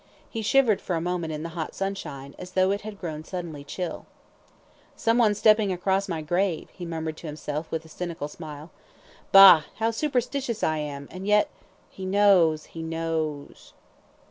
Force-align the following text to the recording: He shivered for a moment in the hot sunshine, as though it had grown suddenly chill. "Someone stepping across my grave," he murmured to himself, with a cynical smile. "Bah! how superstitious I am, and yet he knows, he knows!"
He 0.27 0.41
shivered 0.41 0.81
for 0.81 0.95
a 0.95 0.99
moment 0.99 1.31
in 1.31 1.43
the 1.43 1.49
hot 1.49 1.75
sunshine, 1.75 2.33
as 2.39 2.53
though 2.53 2.71
it 2.71 2.81
had 2.81 2.99
grown 2.99 3.23
suddenly 3.23 3.63
chill. 3.63 4.07
"Someone 4.95 5.35
stepping 5.35 5.71
across 5.71 6.09
my 6.09 6.23
grave," 6.23 6.69
he 6.71 6.87
murmured 6.87 7.17
to 7.17 7.27
himself, 7.27 7.69
with 7.69 7.85
a 7.85 7.87
cynical 7.87 8.27
smile. 8.27 8.71
"Bah! 9.31 9.65
how 9.75 9.91
superstitious 9.91 10.63
I 10.63 10.79
am, 10.79 11.07
and 11.11 11.27
yet 11.27 11.49
he 11.91 12.03
knows, 12.07 12.65
he 12.65 12.81
knows!" 12.81 13.73